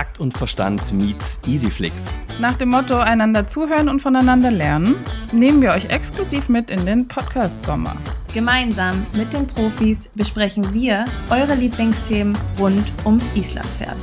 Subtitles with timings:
[0.00, 2.18] Takt und Verstand meets Easyflix.
[2.38, 4.96] Nach dem Motto einander zuhören und voneinander lernen,
[5.30, 7.94] nehmen wir euch exklusiv mit in den Podcast Sommer.
[8.32, 13.98] Gemeinsam mit den Profis besprechen wir eure Lieblingsthemen rund ums Islandpferd.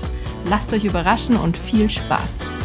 [0.52, 2.57] Lasst euch überraschen und viel Spaß!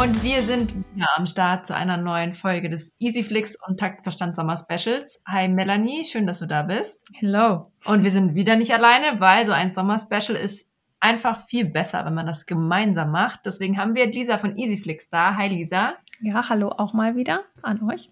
[0.00, 4.56] Und wir sind wieder am Start zu einer neuen Folge des Easyflix und Taktverstand Sommer
[4.56, 5.22] Specials.
[5.28, 7.06] Hi Melanie, schön, dass du da bist.
[7.12, 7.70] Hello.
[7.84, 10.66] Und wir sind wieder nicht alleine, weil so ein Sommer Special ist
[11.00, 13.40] einfach viel besser, wenn man das gemeinsam macht.
[13.44, 15.36] Deswegen haben wir Lisa von Easyflix da.
[15.36, 15.96] Hi Lisa.
[16.22, 18.10] Ja, hallo auch mal wieder an euch.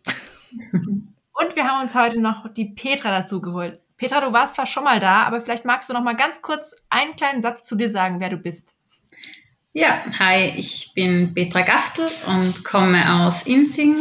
[0.72, 3.80] und wir haben uns heute noch die Petra dazu geholt.
[3.96, 6.76] Petra, du warst zwar schon mal da, aber vielleicht magst du noch mal ganz kurz
[6.90, 8.77] einen kleinen Satz zu dir sagen, wer du bist.
[9.74, 13.94] Ja, hi, ich bin Petra Gastel und komme aus Inzing.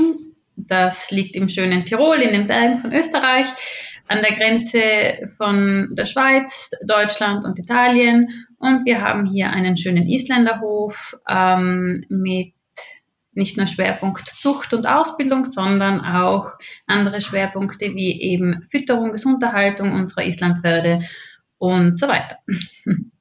[0.55, 3.47] Das liegt im schönen Tirol in den Bergen von Österreich,
[4.07, 8.47] an der Grenze von der Schweiz, Deutschland und Italien.
[8.57, 12.53] Und wir haben hier einen schönen Isländerhof ähm, mit
[13.33, 16.53] nicht nur Schwerpunkt Zucht und Ausbildung, sondern auch
[16.87, 21.01] andere Schwerpunkte wie eben Fütterung, Gesunderhaltung unserer Islandpferde
[21.57, 22.37] und so weiter.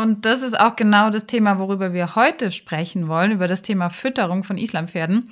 [0.00, 3.90] Und das ist auch genau das Thema, worüber wir heute sprechen wollen, über das Thema
[3.90, 5.30] Fütterung von Islampferden.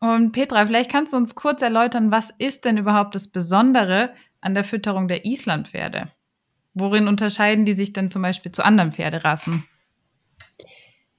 [0.00, 4.54] Und Petra, vielleicht kannst du uns kurz erläutern, was ist denn überhaupt das Besondere an
[4.54, 6.10] der Fütterung der Islandpferde?
[6.72, 9.64] Worin unterscheiden die sich denn zum Beispiel zu anderen Pferderassen?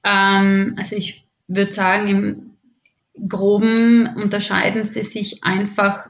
[0.03, 6.09] Ähm, also ich würde sagen, im Groben unterscheiden sie sich einfach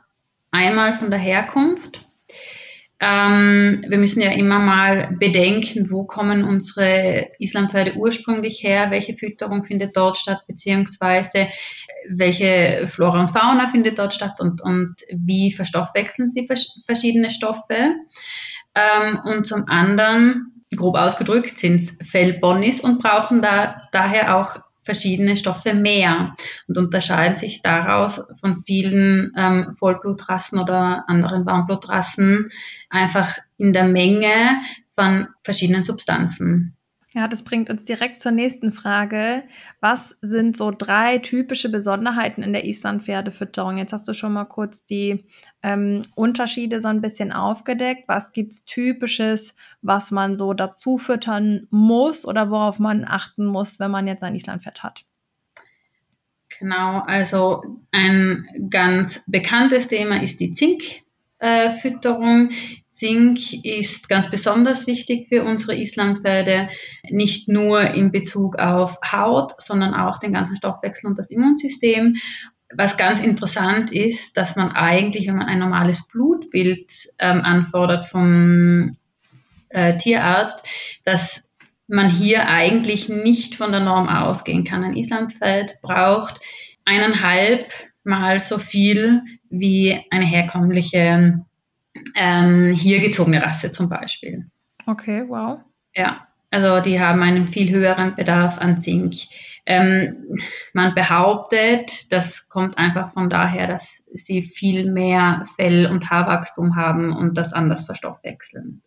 [0.51, 2.07] einmal von der Herkunft.
[3.01, 9.63] Ähm, wir müssen ja immer mal bedenken, wo kommen unsere Islampferde ursprünglich her, welche Fütterung
[9.63, 11.47] findet dort statt, beziehungsweise
[12.09, 14.41] welche Flora und Fauna findet dort statt?
[14.41, 16.47] Und, und wie verstoffwechseln sie
[16.85, 17.95] verschiedene Stoffe.
[18.75, 24.57] Ähm, und zum anderen, grob ausgedrückt, sind es Fellbonnis und brauchen da daher auch
[24.89, 26.35] verschiedene Stoffe mehr
[26.67, 32.49] und unterscheiden sich daraus von vielen ähm, Vollblutrassen oder anderen Warmblutrassen
[32.89, 34.63] einfach in der Menge
[34.95, 36.75] von verschiedenen Substanzen.
[37.15, 39.41] Ja, das bringt uns direkt zur nächsten Frage.
[39.81, 43.79] Was sind so drei typische Besonderheiten in der Island-Pferdefütterung?
[43.79, 45.25] Jetzt hast du schon mal kurz die
[45.63, 48.03] ähm, Unterschiede so ein bisschen aufgedeckt.
[48.07, 53.89] Was gibt's Typisches, was man so dazu füttern muss oder worauf man achten muss, wenn
[53.89, 55.05] man jetzt ein Islandpferd hat?
[56.59, 60.51] Genau, also ein ganz bekanntes Thema ist die
[61.39, 62.49] Zinkfütterung.
[62.89, 66.69] Zink ist ganz besonders wichtig für unsere Islampferde,
[67.09, 72.17] nicht nur in Bezug auf Haut, sondern auch den ganzen Stoffwechsel und das Immunsystem.
[72.75, 78.91] Was ganz interessant ist, dass man eigentlich, wenn man ein normales Blutbild ähm, anfordert vom
[79.69, 80.63] äh, Tierarzt,
[81.05, 81.47] dass
[81.87, 84.83] man hier eigentlich nicht von der Norm ausgehen kann.
[84.83, 86.39] Ein Islampferd braucht
[86.85, 87.71] eineinhalb
[88.03, 91.45] Mal so viel wie eine herkömmliche
[92.15, 94.49] ähm, hier gezogene Rasse zum Beispiel.
[94.85, 95.59] Okay, wow.
[95.95, 99.15] Ja, also die haben einen viel höheren Bedarf an Zink.
[99.65, 100.37] Ähm,
[100.73, 107.15] man behauptet, das kommt einfach von daher, dass sie viel mehr Fell- und Haarwachstum haben
[107.15, 108.81] und das anders verstoffwechseln.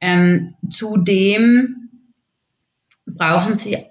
[0.00, 1.88] Ähm, zudem
[3.06, 3.86] brauchen sie,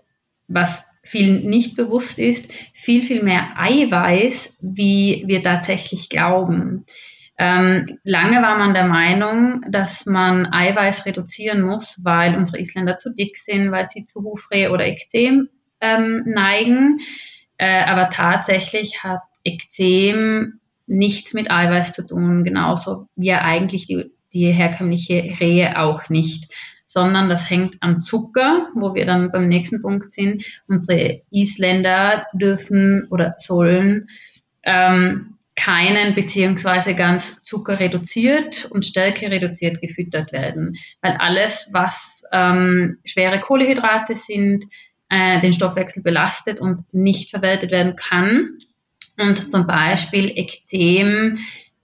[0.48, 6.86] was vielen nicht bewusst ist, viel, viel mehr Eiweiß, wie wir tatsächlich glauben.
[7.38, 13.10] Ähm, lange war man der Meinung, dass man Eiweiß reduzieren muss, weil unsere Isländer zu
[13.10, 17.00] dick sind, weil sie zu Hufreh oder Ekzem ähm, neigen.
[17.58, 24.52] Äh, aber tatsächlich hat Ekzem nichts mit Eiweiß zu tun, genauso wie eigentlich die, die
[24.52, 26.52] herkömmliche Rehe auch nicht
[26.94, 30.44] sondern das hängt am Zucker, wo wir dann beim nächsten Punkt sind.
[30.68, 34.10] Unsere Isländer dürfen oder sollen
[34.64, 41.94] ähm, keinen beziehungsweise ganz zuckerreduziert und Stärke reduziert gefüttert werden, weil alles, was
[42.32, 44.66] ähm, schwere Kohlehydrate sind,
[45.10, 48.58] äh, den Stoffwechsel belastet und nicht verwertet werden kann
[49.18, 51.40] und zum Beispiel Ekzem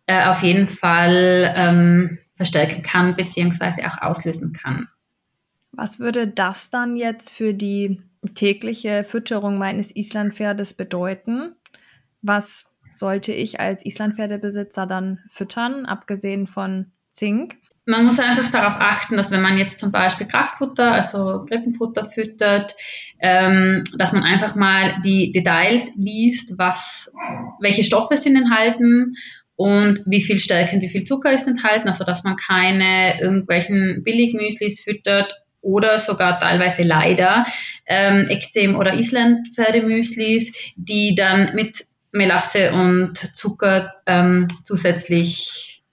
[0.06, 4.88] äh, auf jeden Fall ähm, verstärken kann beziehungsweise auch auslösen kann.
[5.78, 8.02] Was würde das dann jetzt für die
[8.34, 11.54] tägliche Fütterung meines Islandpferdes bedeuten?
[12.24, 17.58] Was sollte ich als Islandpferdebesitzer dann füttern, abgesehen von Zink?
[17.86, 22.76] Man muss einfach darauf achten, dass wenn man jetzt zum Beispiel Kraftfutter, also Krippenfutter füttert,
[23.20, 27.14] ähm, dass man einfach mal die Details liest, was,
[27.62, 29.14] welche Stoffe sind enthalten
[29.56, 34.02] und wie viel Stärke und wie viel Zucker ist enthalten, also dass man keine irgendwelchen
[34.04, 37.46] Billigmüslis füttert oder sogar teilweise leider
[37.86, 45.84] ähm, Ekzem- oder Island-Pferdemüslis, die dann mit Melasse und Zucker ähm, zusätzlich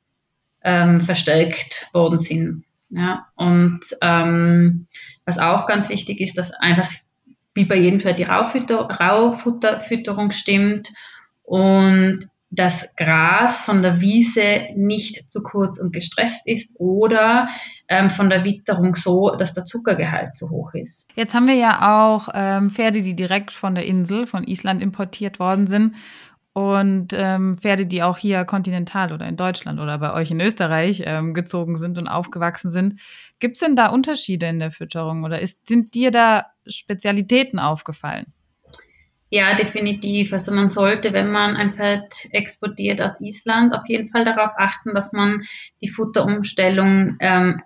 [0.62, 2.64] ähm, verstärkt worden sind.
[2.90, 4.87] Ja, und ähm,
[5.25, 6.90] was auch ganz wichtig ist, dass einfach
[7.55, 10.93] wie bei jedem Pferd die Raufutter, Raufutterfütterung stimmt
[11.43, 17.49] und das Gras von der Wiese nicht zu kurz und gestresst ist oder
[17.89, 21.06] ähm, von der Witterung so, dass der Zuckergehalt zu hoch ist.
[21.15, 25.39] Jetzt haben wir ja auch ähm, Pferde, die direkt von der Insel, von Island importiert
[25.39, 25.97] worden sind
[26.55, 31.03] und ähm, Pferde, die auch hier kontinental oder in Deutschland oder bei euch in Österreich
[31.05, 33.01] ähm, gezogen sind und aufgewachsen sind.
[33.41, 38.33] Gibt es denn da Unterschiede in der Fütterung oder ist, sind dir da Spezialitäten aufgefallen?
[39.31, 40.32] Ja, definitiv.
[40.32, 44.94] Also man sollte, wenn man ein Pferd exportiert aus Island, auf jeden Fall darauf achten,
[44.94, 45.43] dass man
[45.82, 47.61] die Futterumstellung ähm,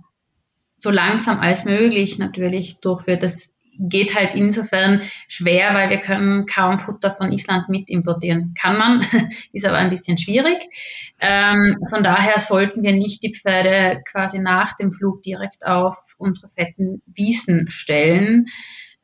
[0.78, 3.22] so langsam als möglich natürlich durchführt.
[3.22, 3.37] Das
[3.81, 8.54] geht halt insofern schwer, weil wir können kaum Futter von Island mit importieren.
[8.61, 9.06] Kann man,
[9.52, 10.58] ist aber ein bisschen schwierig.
[11.20, 16.49] Ähm, von daher sollten wir nicht die Pferde quasi nach dem Flug direkt auf unsere
[16.50, 18.46] fetten Wiesen stellen,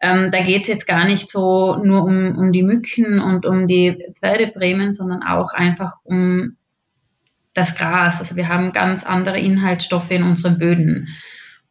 [0.05, 3.67] ähm, da geht es jetzt gar nicht so nur um, um die Mücken und um
[3.67, 6.59] die Pferdebremen, sondern auch einfach um
[7.55, 8.21] das Gras.
[8.21, 11.09] Also wir haben ganz andere Inhaltsstoffe in unseren Böden.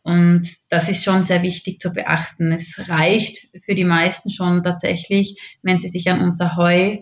[0.02, 2.52] Und das ist schon sehr wichtig zu beachten.
[2.52, 6.98] Es reicht für die meisten schon tatsächlich, wenn sie sich an unser Heu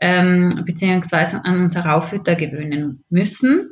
[0.00, 3.70] ähm, beziehungsweise an unser Raufütter gewöhnen müssen.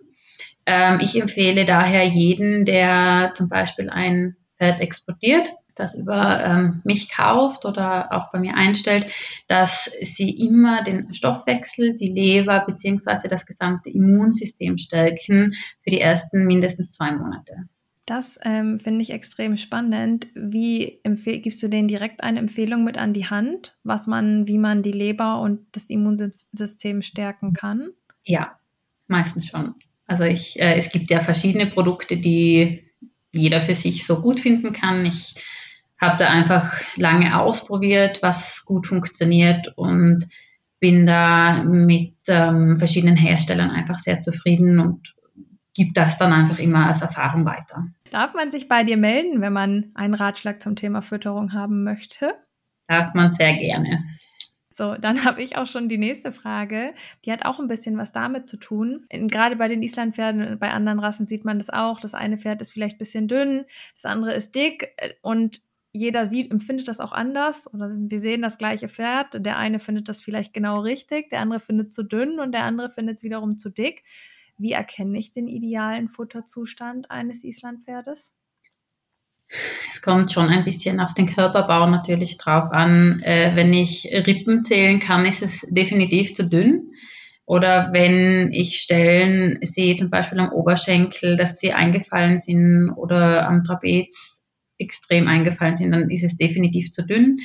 [0.66, 7.10] Ähm, ich empfehle daher jeden, der zum Beispiel ein Pferd exportiert, das über ähm, mich
[7.10, 9.06] kauft oder auch bei mir einstellt,
[9.48, 16.46] dass sie immer den Stoffwechsel, die Leber beziehungsweise das gesamte Immunsystem stärken für die ersten
[16.46, 17.68] mindestens zwei Monate.
[18.04, 20.26] Das ähm, finde ich extrem spannend.
[20.34, 24.82] Wie gibst du denen direkt eine Empfehlung mit an die Hand, was man, wie man
[24.82, 27.90] die Leber und das Immunsystem stärken kann?
[28.24, 28.58] Ja,
[29.06, 29.74] meistens schon.
[30.06, 32.84] Also ich, äh, es gibt ja verschiedene Produkte, die
[33.30, 35.06] jeder für sich so gut finden kann.
[35.06, 35.34] Ich
[36.02, 40.28] habe da einfach lange ausprobiert, was gut funktioniert und
[40.80, 45.14] bin da mit ähm, verschiedenen Herstellern einfach sehr zufrieden und
[45.74, 47.86] gibt das dann einfach immer als Erfahrung weiter.
[48.10, 52.34] Darf man sich bei dir melden, wenn man einen Ratschlag zum Thema Fütterung haben möchte?
[52.88, 54.04] Darf man sehr gerne.
[54.74, 56.94] So, dann habe ich auch schon die nächste Frage.
[57.24, 59.06] Die hat auch ein bisschen was damit zu tun.
[59.10, 62.00] Gerade bei den Islandpferden, bei anderen Rassen sieht man das auch.
[62.00, 63.64] Das eine Pferd ist vielleicht ein bisschen dünn,
[63.94, 64.88] das andere ist dick
[65.22, 65.60] und
[65.92, 67.72] jeder sieht, empfindet das auch anders.
[67.72, 69.44] Oder wir sehen das gleiche Pferd.
[69.44, 72.64] Der eine findet das vielleicht genau richtig, der andere findet es zu dünn und der
[72.64, 74.02] andere findet es wiederum zu dick.
[74.56, 78.34] Wie erkenne ich den idealen Futterzustand eines Islandpferdes?
[79.90, 83.20] Es kommt schon ein bisschen auf den Körperbau natürlich drauf an.
[83.20, 86.92] Äh, wenn ich Rippen zählen kann, ist es definitiv zu dünn.
[87.44, 93.62] Oder wenn ich Stellen sehe, zum Beispiel am Oberschenkel, dass sie eingefallen sind oder am
[93.62, 94.31] Trapez,
[94.82, 97.38] extrem eingefallen sind, dann ist es definitiv zu dünn.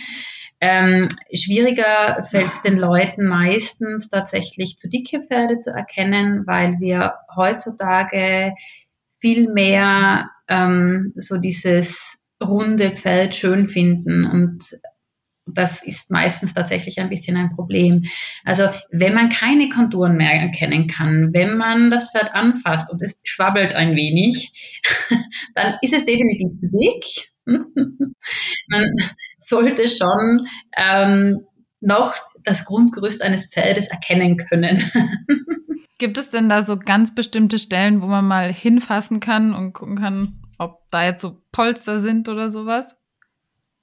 [0.59, 7.13] Ähm, schwieriger fällt es den Leuten meistens tatsächlich zu dicke Pferde zu erkennen, weil wir
[7.35, 8.53] heutzutage
[9.19, 11.87] viel mehr ähm, so dieses
[12.43, 14.63] runde Pferd schön finden und
[15.47, 18.03] das ist meistens tatsächlich ein bisschen ein Problem.
[18.43, 23.17] Also wenn man keine Konturen mehr erkennen kann, wenn man das Pferd anfasst und es
[23.23, 24.51] schwabbelt ein wenig,
[25.57, 27.27] dann ist es definitiv zu dick.
[28.67, 28.91] man
[29.37, 30.47] sollte schon
[30.77, 31.45] ähm,
[31.81, 34.91] noch das Grundgerüst eines Pferdes erkennen können.
[35.99, 39.97] Gibt es denn da so ganz bestimmte Stellen, wo man mal hinfassen kann und gucken
[39.97, 42.95] kann, ob da jetzt so Polster sind oder sowas?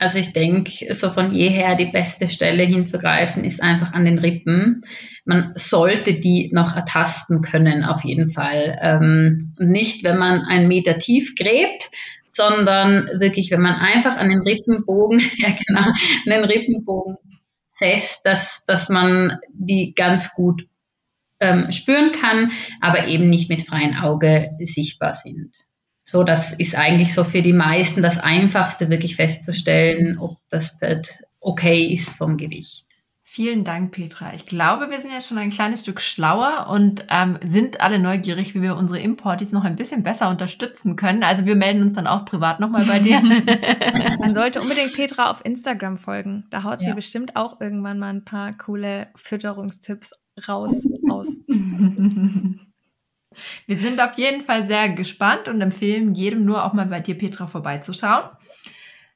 [0.05, 4.83] Also ich denke, so von jeher die beste Stelle hinzugreifen ist einfach an den Rippen.
[5.25, 8.77] Man sollte die noch ertasten können, auf jeden Fall.
[8.83, 11.91] Ähm, nicht, wenn man einen Meter tief gräbt,
[12.27, 15.95] sondern wirklich, wenn man einfach an den Rippenbogen, ja genau, an
[16.27, 17.17] den Rippenbogen
[17.73, 20.67] fest, dass, dass man die ganz gut
[21.41, 25.65] ähm, spüren kann, aber eben nicht mit freiem Auge sichtbar sind.
[26.05, 31.25] So, das ist eigentlich so für die meisten das Einfachste, wirklich festzustellen, ob das Pferd
[31.41, 32.85] okay ist vom Gewicht.
[33.35, 34.33] Vielen Dank, Petra.
[34.33, 38.55] Ich glaube, wir sind jetzt schon ein kleines Stück schlauer und ähm, sind alle neugierig,
[38.55, 41.25] wie wir unsere Importis noch ein bisschen besser unterstützen können.
[41.25, 43.21] Also wir melden uns dann auch privat nochmal bei dir.
[44.21, 46.45] Man sollte unbedingt Petra auf Instagram folgen.
[46.51, 46.91] Da haut ja.
[46.91, 50.13] sie bestimmt auch irgendwann mal ein paar coole Fütterungstipps
[50.47, 51.27] raus, raus.
[53.67, 57.17] Wir sind auf jeden Fall sehr gespannt und empfehlen jedem nur auch mal bei dir,
[57.17, 58.31] Petra, vorbeizuschauen.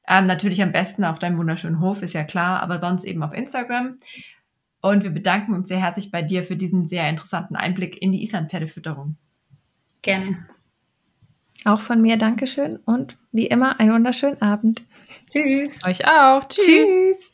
[0.07, 3.33] Ähm, natürlich am besten auf deinem wunderschönen Hof, ist ja klar, aber sonst eben auf
[3.33, 3.99] Instagram.
[4.81, 8.23] Und wir bedanken uns sehr herzlich bei dir für diesen sehr interessanten Einblick in die
[8.23, 9.17] Islandpferdefütterung.
[10.01, 10.45] Gerne.
[11.65, 14.83] Auch von mir Dankeschön und wie immer einen wunderschönen Abend.
[15.29, 15.77] Tschüss.
[15.85, 16.43] Euch auch.
[16.47, 16.89] Tschüss.
[16.89, 17.33] Tschüss.